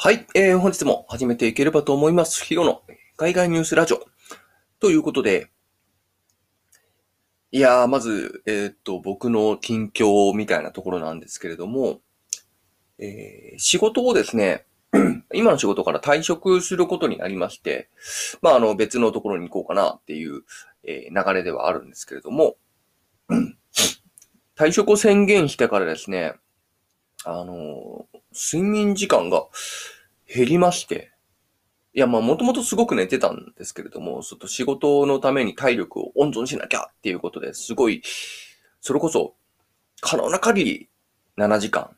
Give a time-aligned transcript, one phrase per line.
[0.00, 2.44] はい、えー、本日も始めていければと思います。
[2.44, 2.82] ヒロの
[3.16, 4.06] 海外ニュースラジオ。
[4.78, 5.50] ということで、
[7.50, 11.98] いやー、まず、えーっと、僕の近況みたいなところなんですけれども、
[13.00, 14.66] えー仕事をですね、
[15.34, 17.90] 今の仕事から退職することになりまして、
[18.40, 20.44] まあ、あの、別のところに行こうかなっていう、
[20.84, 22.56] えー流れではあるんですけれども、
[24.54, 26.34] 退職を宣言してからですね、
[27.24, 29.46] あの睡眠時間が
[30.26, 31.12] 減りまして、
[31.94, 38.02] いや、まあ、もともとすごく寝てたんですけれども、ちょっと仕事のために体力を温存しなきゃっていうことですごい、
[38.80, 39.34] それこそ、
[40.00, 40.88] 可能な限り
[41.36, 41.96] 7時間、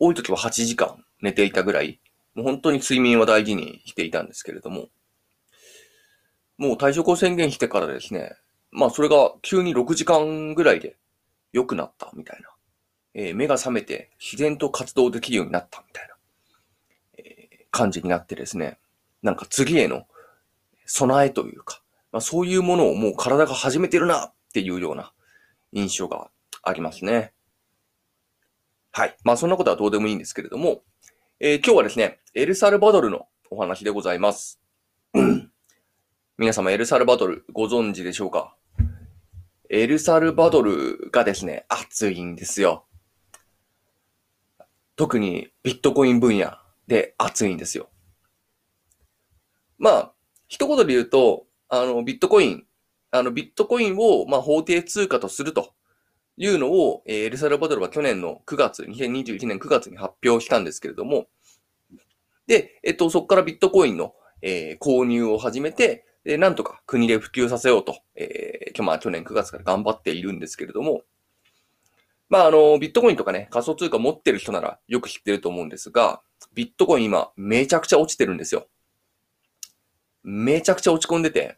[0.00, 2.00] 多い時は8時間寝ていたぐらい、
[2.34, 4.88] もう本当に睡眠は大事にしていたんですけれども、
[6.56, 8.32] もう退職を宣言してからですね、
[8.70, 10.96] まあそれが急に6時間ぐらいで
[11.52, 12.48] 良くなったみたいな。
[13.20, 16.14] えー目が覚めて自然と活動できるようになったみたいな、
[17.18, 18.78] えー感じになってですね、
[19.22, 20.06] なんか次への
[20.86, 25.12] 備えというか、まあ、そういうものをもう体が始めてるなっていうような
[25.72, 26.30] 印象が
[26.62, 27.32] ありますね。
[28.92, 29.16] はい。
[29.24, 30.82] まあそんなことはどうでもいいんですけれども、
[31.40, 34.60] えー今日はですね、エルサルバドルのお話でございます。
[36.38, 38.56] 皆様エルサルバドルご存知でしょうか？
[39.68, 42.86] エルサルバドルがですね、暑いんですよ。
[44.98, 47.88] 特にビットコイン分野で熱いんですよ。
[49.78, 50.12] まあ、
[50.48, 52.64] 一言で言うと、あの、ビットコイン、
[53.12, 55.72] あの、ビットコインを、まあ、法定通貨とすると
[56.36, 61.28] いうのを、えーエルサルバドルは去年の9月、2021年9月に発表したんですけれども、
[62.48, 71.02] で、えっと、そこからビットコインの、えー購入を始めて、で、なんとか国で普及させようと、えー、まあ、去年9月から頑張っているんですけれども、
[72.28, 76.20] まあ、あの、ビットコインとかね、仮想通貨持ってる人ならよく知ってると思うんですが、
[76.54, 78.66] ビットコイン今、めちゃくちゃ落ちてるんですよ。
[80.22, 81.56] めちゃくちゃ落ち込んでて。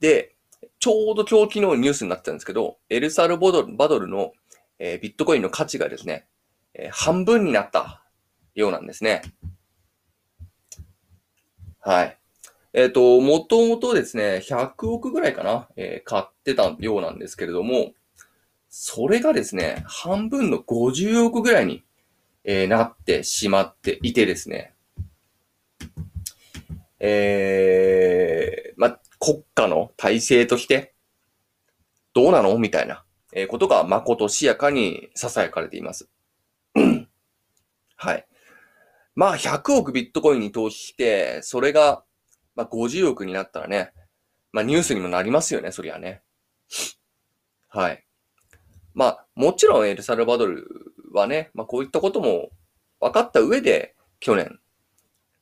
[0.00, 0.34] で、
[0.78, 4.32] ちょうど今日昨日ニュースになってたんですけど、エルサルバドルバドルの、
[4.78, 6.26] えービットコインの価値がですね、
[6.74, 8.02] えー半分になった
[8.54, 9.22] ようなんですね。
[11.80, 12.18] はい。
[12.72, 17.92] えっ、と、もともとですね、100億ぐらいかな、えー買ってたようなんですけれども、
[18.78, 21.82] それがですね、半分の50億ぐらいに、
[22.44, 24.74] えーなってしまっていてですね、
[27.00, 30.92] えー、ま、国家の体制として、
[32.12, 32.58] どうなの？
[32.58, 36.10] みたいな、えーことがまことしやかに囁かれています。
[37.96, 38.26] はい。
[39.14, 42.04] まあ、100億ビットコインに投資して、それが、
[42.54, 43.94] まあ、50億になったらね、
[44.52, 46.20] まあ、ニュースにもなりますよね、そりゃね。
[47.68, 48.05] はい。
[48.96, 50.66] まあ、もちろんエルサルバドル
[51.12, 52.48] はね、まあ、こういったことも
[52.98, 54.58] 分かった上で、去年、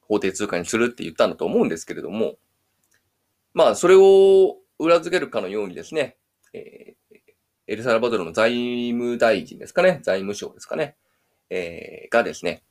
[0.00, 2.36] 法定通貨にするって言ったんだと思うんですけれども、
[3.52, 6.16] まあ、それを裏付けるかのようにですね、
[6.54, 7.02] えー
[7.68, 10.96] エルサルバドルの財務大臣ですかね、財務省ですかね、
[11.48, 12.64] えーがですね、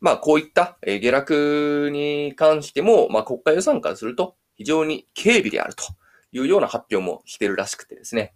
[0.00, 5.84] まあ、こういった、え下落に関しても、まあ、国家予算からすると非常に軽微であると
[6.32, 8.34] いうような発表もしてるらしくてですね。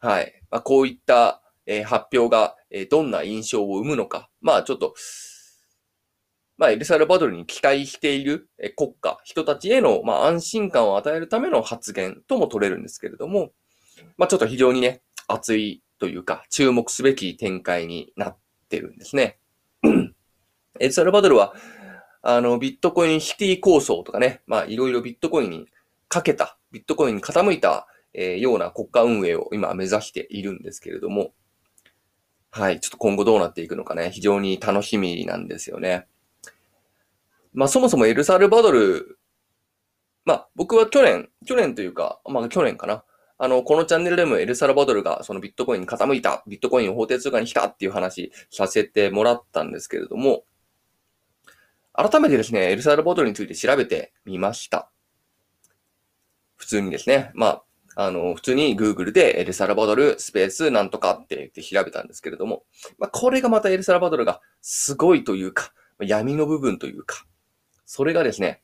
[0.00, 0.42] はい。
[0.50, 4.30] まあ、こういった、えー発表が、えーどんな印象を生むのか。
[4.40, 4.94] まあ、ちょっと、
[6.56, 13.52] まあ、エルサルバドルに期待しているえー国家、人たちへの、まあ、安心感を与えるための発言とも取れるんですけれども、
[14.16, 18.38] まあ、ちょっと非常にね、熱いというか、注目すべき展開になっ
[18.68, 19.38] てるんですね。
[20.80, 21.54] エルサルバドルは、
[22.22, 25.66] あの、ビットコインシティ構想とかね、まあ、いろいろビットコインに
[26.08, 31.32] かけた、ビットコインに傾いた、えーような国家運営を今目指しているんですけれども、
[32.50, 36.06] はい、ちょっと今後どうなっていくのかね、非常に楽しみなんですよね。
[37.52, 39.18] まあ、そもそもエルサルバドル、
[40.24, 43.04] まあ、僕は去年、去年というか、まあ、去年かな。
[43.38, 50.44] あの、このチャンネルでもエルサルバドルがそのビットコインに傾いた、ビットコインを法定通貨にしたっていう話させてもらったんですけれども、
[51.92, 54.90] 改めてですね、エルサルバドルについて調べてみました。
[56.56, 57.64] 普通にですね、まあ、
[58.02, 62.64] あの、普通に Google でエルサルバドルスペースなんとかって言って調べたんですけれども、
[62.98, 67.26] まあ、これがまたエルサルバドルがすごいというか、闇の部分というか、
[67.84, 68.62] それがですね、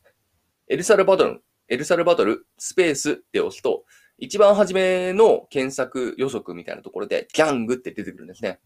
[0.68, 3.84] エルサルバドル、エルサルバドルスペースって押すと、
[4.16, 8.58] 一番初めの検索予測みたいなところで、ギャングって出てくるんですね。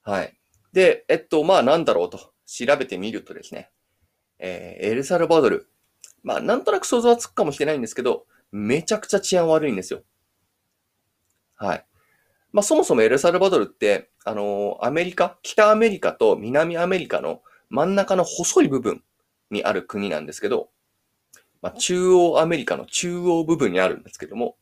[0.00, 0.38] はい。
[0.72, 3.70] で、えっと、まあなんだろうと調べてみるとですね、
[4.38, 5.68] えーエルサルバドル。
[6.22, 10.02] まあなんとなく想像はつくかもしれないんですけど、めちゃくちゃ治安悪いんですよ。
[11.56, 11.86] はい。
[12.52, 19.02] まあそもそもエルサルバドルって、あのー、アメリカ、北アメリカと南アメリカの真ん中の細い部分
[19.50, 20.68] にある国なんですけど、
[21.62, 24.56] まあ中央アメリカの中央部分にあるんですけども、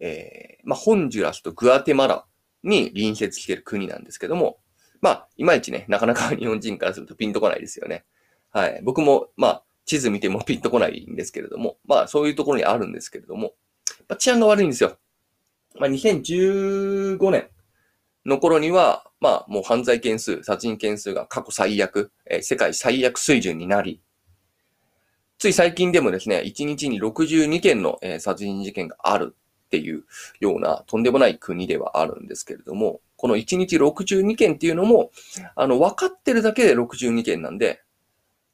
[0.00, 2.24] えー、まあホンジュラスとグアテマラ
[2.64, 4.58] に隣接している国なんですけども、
[5.00, 8.04] まあ、いまいちね、なかなか日本人からするとピンとこないですよね。
[8.50, 8.80] はい。
[8.82, 13.54] 僕も、まあ、地図見てもピンとこないんですけれども、まあ、そういうところにあるんですけれども、
[14.06, 14.98] まあ、治安が悪いんですよ。
[15.80, 17.48] まあ、2015年
[18.26, 24.02] の頃には、まあ、もう犯罪件数、殺人件数が過去最悪、えー、世界最悪水準になり、
[25.38, 30.04] つい最近でもですね、1日に62件の、えー、殺人事件があるっていう
[30.40, 35.12] ようなとんでもない国ではあるんですけれども、この1日62件っていうのも、
[35.56, 37.80] あの、分かってるだけで62件なんで、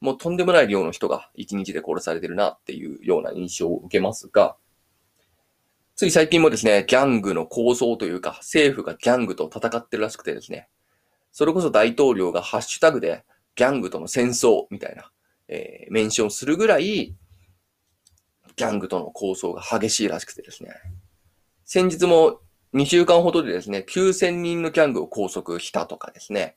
[0.01, 4.57] もうとんでもない量の人が1日で殺されてるなっていうような印象を受けますが、
[5.97, 10.69] つい最近もですね、ギャングの構想というか、政府がギャングと戦ってるらしくてですね、
[11.31, 13.25] それこそ大統領がハッシュタグで
[13.55, 15.11] ギャングとの戦争みたいな、
[15.49, 17.15] えー、メンションするぐらい、
[18.57, 20.71] ギャングとの構想が激しいらしくてですね。
[21.65, 22.41] 先日も
[22.75, 26.57] 2週間ほどでですね、9000人のギャングを拘束したとかですね、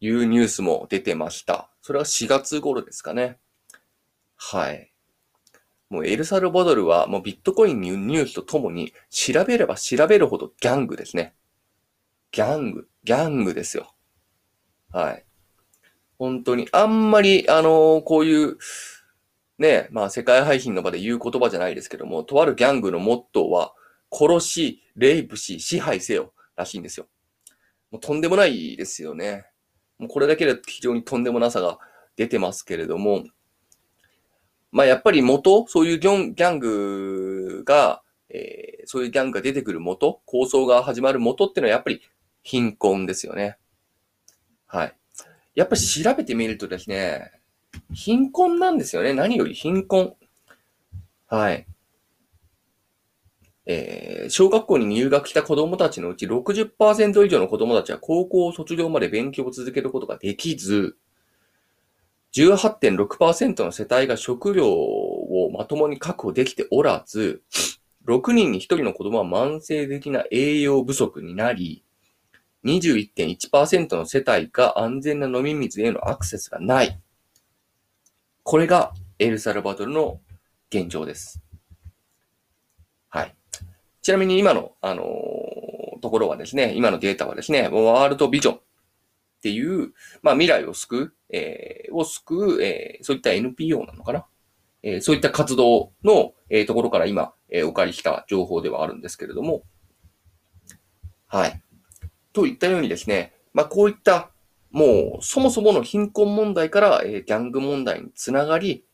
[0.00, 1.71] いうニュースも出てました。
[1.82, 3.38] それは4月頃ですかね。
[4.36, 4.92] はい。
[5.90, 11.34] もうエルサルバドルはもうビットコインニュースとともに調べれば調べるほどギャングですね。
[12.30, 13.94] ギャング、ギャングですよ。
[14.90, 15.24] はい。
[16.18, 18.56] 本当に、あんまり、あのー、こういう、
[19.58, 23.74] ね、まあ世界配信の場で言う言葉じゃないですけども、とあるギャングのモットーは、
[24.10, 27.06] 殺し、レイプし、支配せよ、らしいんですよ。
[27.90, 29.46] もうとんでもないですよね。
[30.02, 31.78] もうこれだけで非常にとんでもなさが
[32.16, 33.22] 出てますけれども、
[34.72, 42.02] まあやっぱり元、そういうギャングが、えー、そういうギャングが出てくる元、構想が始まる元っていうのはやっぱり
[42.42, 43.58] 貧困ですよね。
[44.66, 44.96] はい。
[45.54, 47.30] やっぱり調べてみるとですね、
[47.92, 49.14] 貧困なんですよね。
[49.14, 50.16] 何より貧困。
[51.28, 51.64] はい。
[53.64, 60.96] えー、小学校に入学した子供たちのうち60%以上の子供たちは高校を卒業まで勉強を続けることができず、
[62.34, 67.42] 18.6%の世帯が食料をまともに確保できておらず、
[68.06, 71.84] 6人に1人の子供は慢性的な栄養不足になり、
[72.64, 77.00] 21.1%の世帯が安全な飲み水へのアクセスがない。
[78.42, 80.20] これがエルサルバドルの
[80.70, 81.42] 現状です。
[84.02, 88.60] ちなみに今の、あのー、ところはですね、今のデータはですね、ワールドビジョンっ
[89.42, 94.26] ていう、まあ未来を救う、えー、を救う、えー、そういった NPO なのかな？
[94.82, 99.62] えー、そういった活動の、えー、ところから今、えー、お借りした情報ではあるんですけれども、
[101.28, 101.62] はい。
[102.32, 104.30] といったようにですね、まあこういった、
[104.72, 108.84] もうそもそもの貧困問題から、えー、ギャング問題につながり、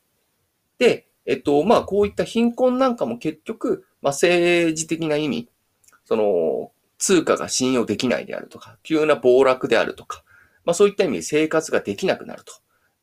[0.79, 5.49] で、えっと、まあこういった貧困なんかも結局、まあ、政治的な意味、
[6.05, 10.25] その、通貨が信用できないであるとか、急な暴落であるとか、
[10.65, 12.53] まあそういった意味で生活ができなくなると。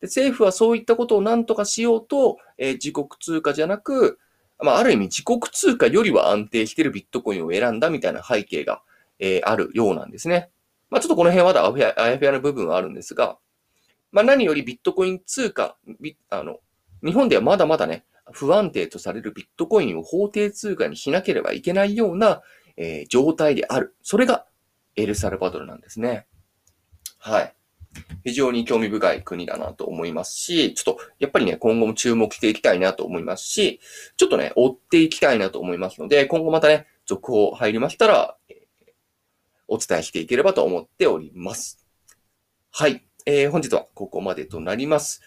[0.01, 4.19] で政府はそういったことを何とかしようと、えー、自国通貨じゃなく、
[4.59, 8.81] まあある意味自国通貨よりは安定しているビットコインを選んだみたいな背景が、
[9.19, 10.49] えー、あるようなんですね。
[10.89, 11.65] まあちょっとこの辺はまだ
[12.03, 13.37] あやふやな部分はあるんですが、
[14.11, 15.77] まあ何よりビットコイン通貨、
[16.29, 16.59] あの、
[17.03, 22.41] 日本ではまだまだね、不安定とされるビットコインを法定通貨にしなければいけないような、
[22.77, 23.95] えー、状態である。
[24.01, 24.45] それが
[24.95, 26.27] エルサルバドルなんですね。
[27.19, 27.55] はい。
[28.23, 33.79] 非常に興味深い国だなと思いますし、ちょっとやっぱりね、今後も注目していきたいなと思いますし、
[34.17, 38.67] ちょっとね、追っていきたいなと思いますので、今後またね、続報入りましたら、え、
[39.67, 41.85] お伝えしていければと思っております。
[42.71, 43.05] はい。
[43.25, 45.21] えー、本日はここまでとなります。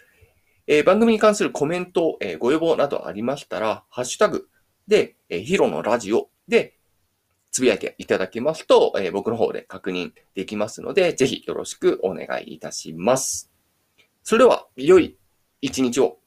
[0.71, 4.49] えー、番組に関するコメント、えー、ご要望などありましたら、ハッシュタグ
[4.87, 6.77] で、えー、ヒロのラジオで、
[7.49, 13.51] つぶやいていただけますと、えー、僕の方で確認できますので、ぜひよろしくお願いいたします。
[14.21, 15.17] それでは、良い
[15.59, 16.18] 一日を